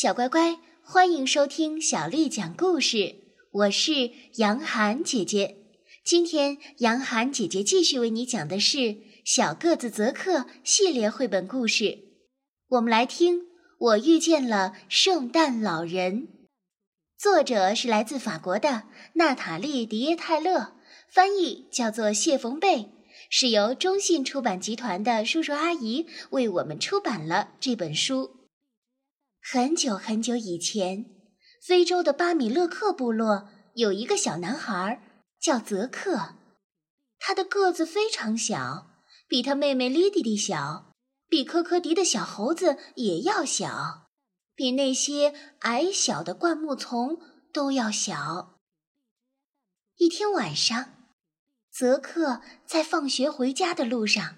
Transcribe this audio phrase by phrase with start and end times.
[0.00, 3.16] 小乖乖，欢迎收听小丽讲故事。
[3.52, 5.58] 我是杨涵姐姐。
[6.02, 8.78] 今天，杨涵姐姐继续为你讲的是
[9.26, 11.98] 《小个子泽克》系列绘本故事。
[12.68, 13.40] 我们来听
[13.78, 16.22] 《我遇见了圣诞老人》，
[17.18, 18.84] 作者是来自法国的
[19.16, 20.78] 娜塔莉·迪耶泰勒，
[21.12, 22.88] 翻译叫做谢冯贝，
[23.28, 28.39] 是由中信出版集团的叔叔阿姨为我们出版了这本书。
[29.42, 31.06] 很久很久以前，
[31.62, 36.34] 非洲的巴米勒克部落有一个小男孩，叫泽克。
[37.18, 38.90] 他的个子非常小，
[39.26, 40.92] 比他妹妹莉迪迪小，
[41.28, 44.08] 比科科迪的小猴子也要小，
[44.54, 47.18] 比那些矮小的灌木丛
[47.52, 48.58] 都要小。
[49.96, 50.94] 一天晚上，
[51.72, 54.36] 泽克在放学回家的路上，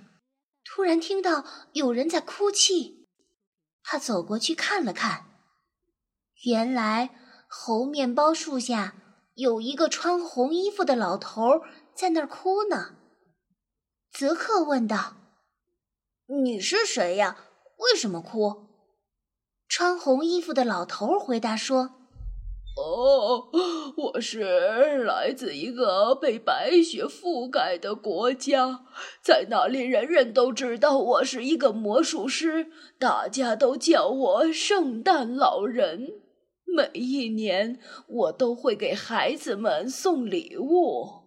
[0.65, 3.02] 突然听到有人在哭泣。
[3.83, 5.27] 他走过去看了看，
[6.45, 7.11] 原来
[7.49, 8.95] 猴面包树下
[9.35, 11.63] 有一个穿红衣服的老头
[11.95, 12.97] 在那儿哭呢。
[14.11, 15.17] 泽克问道
[16.45, 17.37] ：“你是谁呀？
[17.79, 18.67] 为什么哭？”
[19.69, 22.02] 穿红衣服的老头回答说。
[22.75, 23.51] 哦，
[23.97, 28.87] 我是来自一个被白雪覆盖的国家，
[29.23, 36.23] 在那里人人都知道我是一个魔术师，大家都叫我圣诞老人。
[36.65, 37.79] 每一年
[38.09, 41.21] 我都会给孩子们送礼物。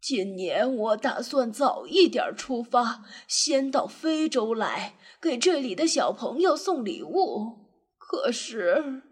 [0.00, 7.58] 今年我打算早一点出发，先到非洲来给这里的小朋友送礼物。
[7.98, 9.02] 可是。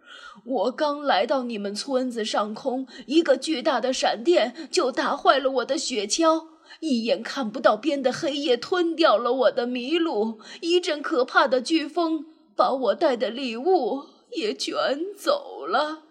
[0.45, 6.47] 我刚来到你们村子上空，一个巨大的闪电就打坏了我的雪橇，
[6.81, 12.25] 一眼看不到边的黑夜吞掉了我的麋鹿，一阵可怕的飓风
[12.57, 14.75] 把我带的礼物也卷
[15.17, 16.05] 走了。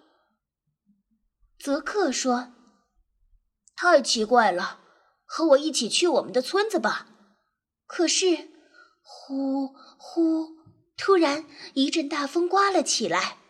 [1.60, 2.54] 泽克说
[3.76, 4.80] ：“太奇怪了，
[5.26, 7.08] 和我一起去我们的村子吧。”
[7.86, 8.50] 可是，
[9.02, 10.48] 呼呼，
[10.96, 13.41] 突然一阵大风刮了起来。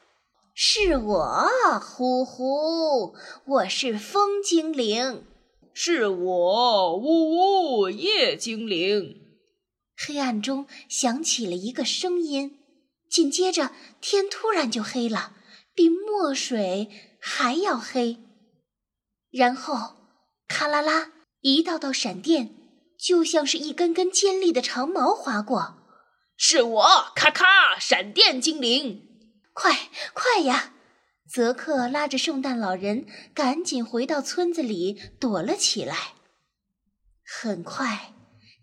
[0.63, 1.49] 是我，
[1.81, 3.15] 呼呼！
[3.45, 5.25] 我是风精灵。
[5.73, 7.89] 是我，呜呜！
[7.89, 9.23] 夜精灵。
[9.97, 12.59] 黑暗中响起了一个声音，
[13.09, 15.33] 紧接着天突然就黑了，
[15.73, 18.19] 比墨水还要黑。
[19.31, 19.95] 然后，
[20.47, 22.53] 咔啦啦，一道道闪电，
[22.99, 25.77] 就像是一根根尖利的长矛划过。
[26.37, 26.85] 是我，
[27.15, 27.79] 咔咔！
[27.79, 29.07] 闪电精灵。
[29.53, 30.73] 快快呀！
[31.29, 36.13] 泽克拉着圣诞老人赶紧回到村子里躲了起来。
[37.23, 38.13] 很快，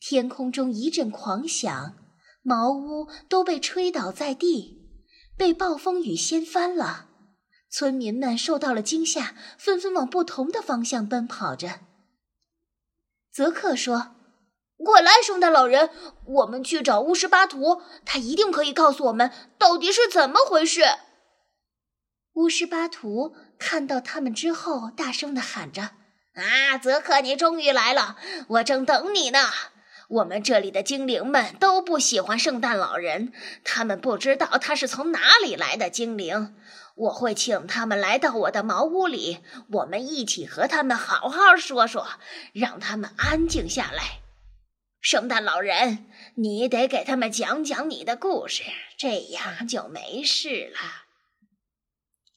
[0.01, 1.97] 天空中一阵狂响，
[2.43, 5.03] 茅屋都被吹倒在地，
[5.37, 7.09] 被暴风雨掀翻了。
[7.71, 11.81] 村民们受到了惊吓，纷纷往不同的方向奔跑着。
[13.31, 14.17] 泽克说
[14.85, 15.91] ：“快来，圣诞老人，
[16.25, 20.83] 我们去找巫师巴图，他一定可以告诉我们到底是怎么回事。”
[22.35, 25.91] 巫师巴图看到他们之后，大声的喊着
[26.39, 28.17] ：“啊，泽克，你终于来了！
[28.49, 29.41] 我正等你呢。
[30.09, 33.33] 我们这里的精灵们都不喜欢圣诞老人，
[33.65, 36.55] 他们不知道他是从哪里来的精灵。
[36.95, 39.41] 我会请他们来到我的茅屋里，
[39.73, 42.07] 我们一起和他们好好说说，
[42.53, 44.21] 让他们安静下来。
[45.01, 48.63] 圣诞老人，你得给他们讲讲你的故事，
[48.97, 50.79] 这样就没事了。”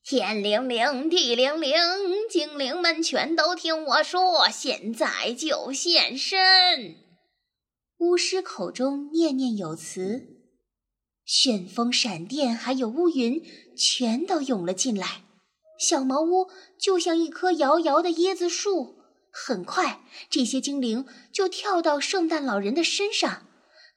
[0.04, 1.76] 天灵灵，地灵灵，
[2.30, 6.98] 精灵们全都听我说，现在就现身。
[8.00, 10.42] 巫师口中念念有词，
[11.24, 13.44] 旋风、闪电还有乌云
[13.78, 15.22] 全都涌了进来。
[15.80, 16.50] 小茅屋
[16.80, 19.00] 就像一棵摇摇的椰子树，
[19.31, 23.47] 很快这些精灵就跳到圣诞老人的身上，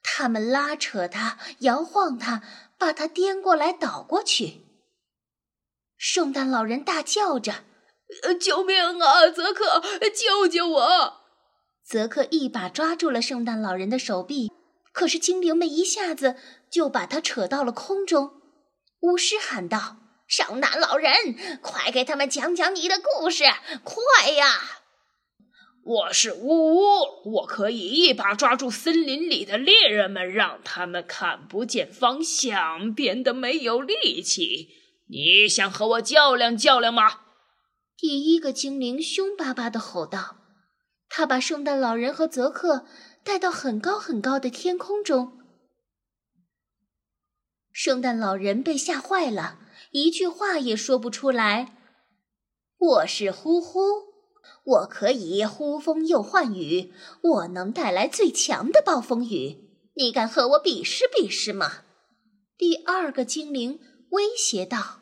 [0.01, 2.41] 他们拉扯他，摇晃他，
[2.77, 4.65] 把他颠过来倒过去。
[5.97, 7.63] 圣诞老人大叫着
[8.39, 9.27] ：“救命啊！
[9.29, 11.21] 泽克，救救我！”
[11.85, 14.51] 泽克一把抓住了圣诞老人的手臂，
[14.91, 16.35] 可是精灵们一下子
[16.69, 18.41] 就把他扯到了空中。
[19.01, 19.97] 巫师喊道
[20.27, 23.43] ：“圣诞老人，快给他们讲讲你的故事！
[23.83, 24.74] 快呀！”
[25.85, 26.81] 我是呜呜，
[27.25, 34.69] 我可以一把抓住森林里的猎人们，让他们看不见方向，变得没有力气。
[35.07, 37.21] 你想和我较量较量吗？
[37.95, 40.37] 第一个精灵凶巴巴的吼道。
[41.07, 42.87] 他把圣诞老人和泽克
[43.23, 45.37] 带到很高很高的天空中。
[47.71, 49.59] 圣诞老人被吓坏了，
[49.91, 51.77] 一句话也说不出来。
[52.79, 54.04] 我是呼呼，
[54.63, 59.61] 我可以呼风又唤雨，我能带来最强的暴风雨。
[59.95, 61.83] 你敢和我比试比试吗？
[62.57, 63.79] 第二个精灵
[64.11, 65.01] 威胁道：“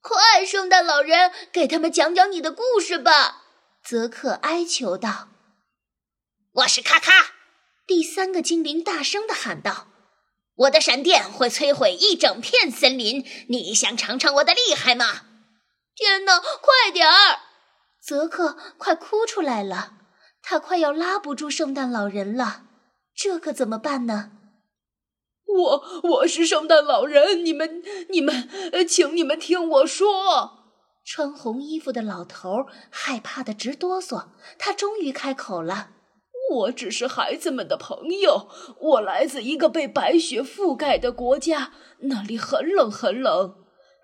[0.00, 3.44] 快，圣诞老人，给他们讲讲你的故事吧！”
[3.84, 5.28] 泽克哀求道。
[6.52, 7.34] “我是咔咔！”
[7.86, 9.88] 第三个精灵大声的喊道。
[10.56, 15.22] 我的闪电会摧毁一整片森林，你想尝尝我的厉害吗？
[15.94, 17.47] 天哪，快点儿！
[18.08, 19.92] 泽克快哭出来了，
[20.40, 22.62] 他快要拉不住圣诞老人了，
[23.14, 24.30] 这可怎么办呢？
[25.46, 28.48] 我我是圣诞老人，你们你们，
[28.88, 30.54] 请你们听我说。
[31.04, 32.48] 穿红衣服的老头
[32.88, 34.28] 害怕的直哆嗦，
[34.58, 35.90] 他终于开口了。
[36.52, 38.48] 我只是孩子们的朋友。
[38.80, 41.72] 我来自一个被白雪覆盖的国家，
[42.04, 43.57] 那里很冷很冷。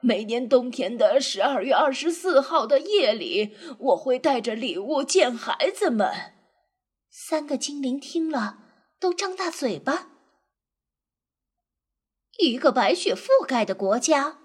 [0.05, 6.35] 每年冬天的十二月二十四号的夜里，我会带着礼物见孩子们。
[7.11, 8.59] 三个精灵听了，
[9.01, 10.09] 都张大嘴巴。
[12.39, 14.41] 一个白雪覆盖的国家，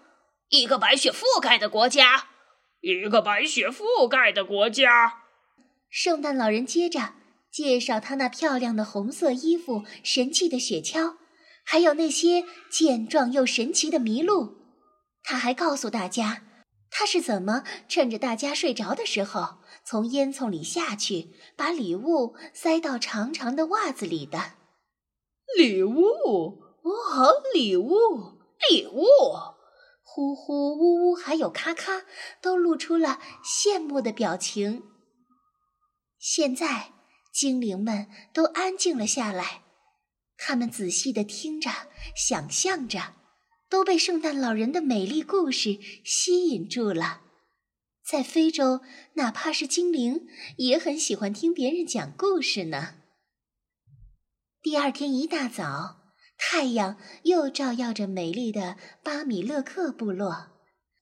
[0.47, 2.29] 一个白雪覆盖的国家，
[2.79, 5.23] 一个白雪覆盖的国家。
[5.89, 7.15] 圣诞老人接着。
[7.51, 11.15] 介绍他那漂亮的红色衣服、神气的雪橇，
[11.65, 14.58] 还有那些健壮又神奇的麋鹿。
[15.23, 16.43] 他还告诉大家，
[16.89, 24.53] 他是怎么趁着大家睡着的时候，从烟囱里下去，把礼物塞到长长的袜子里的。
[25.57, 26.01] 礼物
[26.83, 28.39] 哦，礼物，
[28.69, 29.03] 礼物！
[30.03, 32.03] 呼呼呜呜，还有咔咔，
[32.41, 34.83] 都露出了羡慕的表情。
[36.19, 36.93] 现在。
[37.31, 39.61] 精灵们都安静了下来，
[40.35, 41.69] 他们仔细的听着，
[42.13, 43.13] 想象着，
[43.69, 47.21] 都被圣诞老人的美丽故事吸引住了。
[48.03, 48.81] 在非洲，
[49.13, 50.27] 哪怕是精灵，
[50.57, 52.95] 也很喜欢听别人讲故事呢。
[54.61, 60.47] 第二天一大早，太阳又照耀着美丽的巴米勒克部落，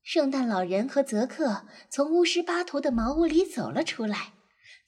[0.04, 4.34] 圣诞老人和泽克从巫师巴图的茅屋里走了出来。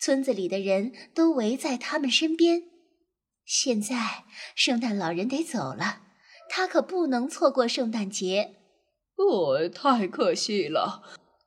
[0.01, 2.63] 村子里的人都围在他们身边。
[3.45, 4.25] 现在，
[4.55, 6.01] 圣诞老人得走了，
[6.49, 8.55] 他可不能错过圣诞节。
[9.15, 11.03] 哦，太可惜了，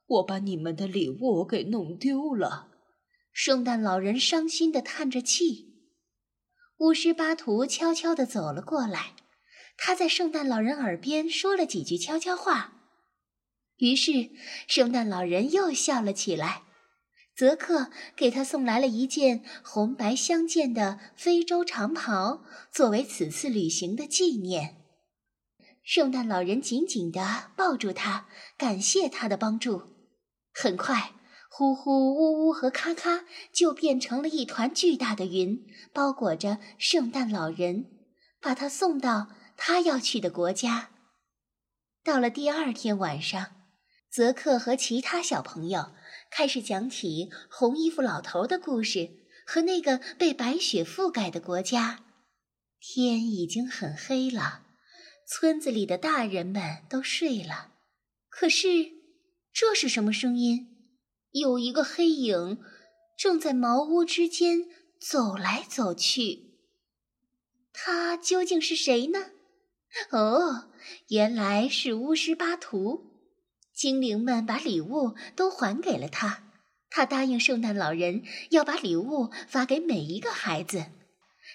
[0.07, 2.69] 我把你们的礼物给弄丢了。
[3.33, 5.73] 圣诞老人伤心地叹着气。
[6.79, 9.15] 巫师巴图悄悄地走了过来，
[9.77, 12.75] 他在圣诞老人耳边说了几句悄悄话。
[13.79, 14.31] 于是，
[14.69, 16.63] 圣诞老人又笑了起来。
[17.35, 24.82] 泽克给他送来了一件红白相间的非洲长袍，作为此次旅行的纪念。
[25.83, 28.27] 圣诞老人紧紧地抱住他，
[28.57, 29.83] 感谢他的帮助。
[30.55, 31.13] 很快，
[31.51, 37.87] 呼呼呜呜和咔咔就变成了一团巨大的云，包裹着圣诞老人，
[38.41, 40.91] 把他送到他要去的国家。
[42.05, 43.49] 到了第二天晚上，
[44.11, 45.93] 泽克和其他小朋友。
[46.35, 49.11] 开始讲起红衣服老头的故事
[49.47, 52.05] 和那个被白雪覆盖的国家。
[52.81, 54.63] 天已经很黑了，
[55.35, 57.73] 村子里的大人们都睡了。
[58.29, 58.93] 可是，
[59.51, 60.77] 这是什么声音？
[61.31, 62.61] 有一个黑影
[63.17, 64.67] 正在茅屋之间
[65.01, 66.59] 走来走去。
[67.73, 69.31] 他究竟是谁呢？
[70.11, 70.71] 哦，
[71.09, 73.11] 原来是巫师巴图。
[73.73, 76.53] 精灵们把礼物都还给了他，
[76.91, 80.89] 他答应圣诞老人要把礼物发给每一个孩子。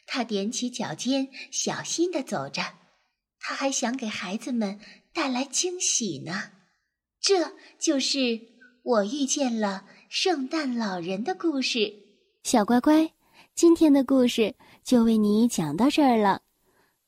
[0.07, 2.63] 他踮起脚尖，小心地走着。
[3.49, 4.77] 他还想给孩子们
[5.13, 6.33] 带来惊喜呢。
[7.21, 8.41] 这就是
[8.83, 11.93] 我遇见了圣诞老人的故事。
[12.43, 13.09] 小乖乖，
[13.55, 16.41] 今天的故事就为你讲到这儿了。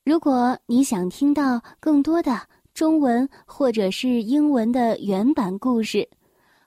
[0.06, 6.08] 如果你想听到更多的，中文或者是英文的原版故事，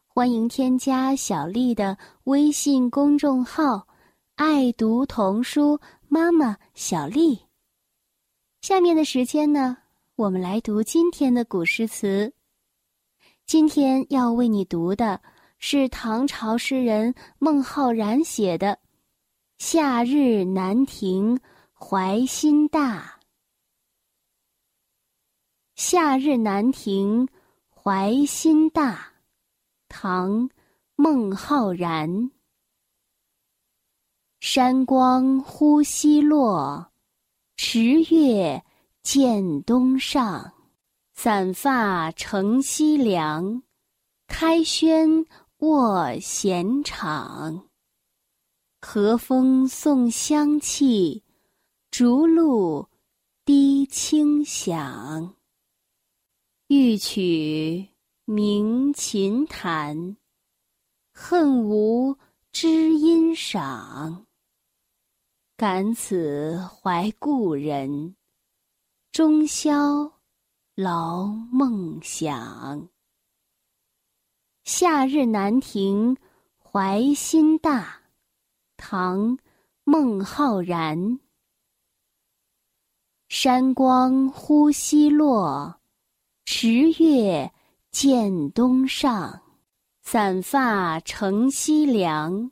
[0.06, 3.88] 欢迎添加小丽的微信公众号
[4.36, 7.40] “爱读童书妈妈小丽”。
[8.62, 9.76] 下面的时间呢，
[10.14, 12.32] 我们来读今天的古诗词。
[13.44, 15.20] 今天要为你读的
[15.58, 18.68] 是唐朝诗人孟浩然写的
[19.58, 21.40] 《夏日南亭
[21.74, 23.00] 怀心大》。
[25.74, 27.26] 夏日南亭
[27.68, 29.12] 怀心大，
[29.88, 30.48] 唐·
[30.94, 32.30] 孟浩然。
[34.38, 36.91] 山光忽西落，
[37.64, 38.64] 池月
[39.04, 40.52] 见东上。
[41.14, 43.62] 散发乘西凉，
[44.26, 45.24] 开轩
[45.58, 47.68] 卧闲场。
[48.80, 51.22] 和风送香气，
[51.92, 52.88] 竹露
[53.44, 55.36] 滴清响。
[56.66, 57.88] 欲取
[58.24, 60.16] 鸣琴弹，
[61.14, 62.18] 恨无
[62.50, 64.26] 知音赏。
[65.62, 68.16] 感此怀故人，
[69.12, 70.12] 终宵
[70.74, 72.88] 劳梦想。
[74.64, 76.16] 夏日南亭
[76.58, 78.00] 怀心大。
[78.76, 79.36] 唐·
[79.84, 81.20] 孟浩然。
[83.28, 85.78] 山光忽西落，
[86.44, 87.52] 池月
[87.92, 89.40] 渐东上。
[90.02, 92.50] 散发乘西凉，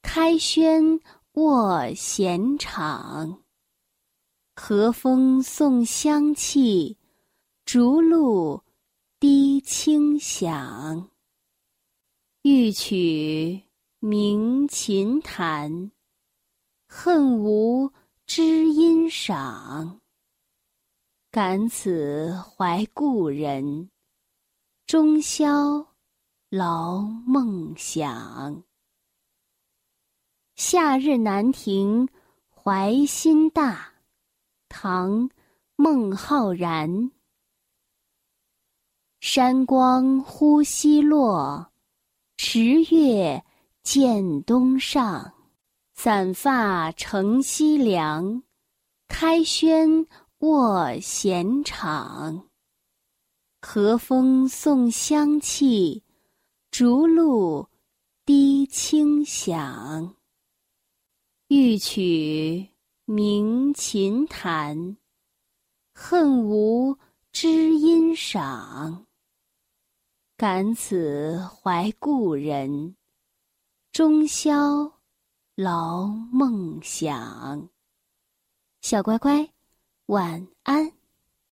[0.00, 0.98] 开轩
[1.38, 3.44] 卧闲场。
[4.56, 6.98] 和风送香气，
[7.64, 8.60] 竹露
[9.20, 11.08] 滴清响。
[12.42, 13.62] 欲取。
[14.00, 15.90] 鸣琴弹，
[16.86, 17.92] 恨无
[18.26, 20.00] 知音赏。
[21.32, 23.90] 感此怀故人，
[24.86, 25.84] 终宵
[26.48, 28.62] 劳梦想。
[30.58, 32.08] 夏日南亭
[32.52, 33.92] 怀心大，
[34.68, 35.28] 唐·
[35.76, 37.12] 孟浩然。
[39.20, 41.70] 山光忽西落，
[42.36, 43.44] 池月。
[43.84, 45.32] 渐东上，
[45.94, 48.42] 散发乘西凉，
[49.06, 50.06] 开轩
[50.40, 52.48] 卧闲场。
[53.62, 56.02] 和风送香气，
[56.72, 57.68] 竹露
[58.26, 60.16] 滴清响。
[61.50, 62.68] 欲取
[63.06, 64.98] 鸣琴弹，
[65.94, 66.98] 恨无
[67.32, 69.06] 知音赏。
[70.36, 72.94] 感此怀故人。
[73.92, 75.00] 终宵
[75.54, 77.70] 劳梦想，
[78.82, 79.50] 小乖乖，
[80.04, 80.97] 晚安。